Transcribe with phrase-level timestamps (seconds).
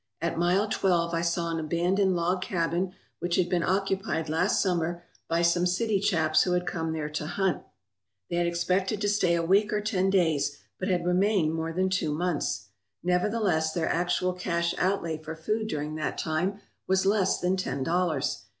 [0.19, 5.03] At Mile Twelve I saw an abandoned log cabin which had been occupied last summer
[5.27, 7.61] by some city chaps who had come there to hunt.
[8.27, 11.71] They had ex pected to stay a week or ten days but had remained more
[11.71, 12.69] than two months.
[13.03, 18.45] Nevertheless, their actual cash outlay for food during that time was less than ten dollars.